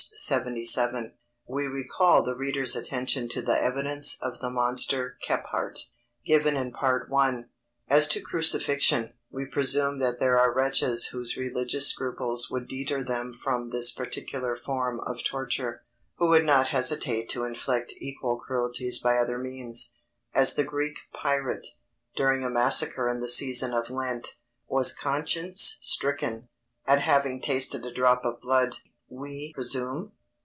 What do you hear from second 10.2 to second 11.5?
are wretches whose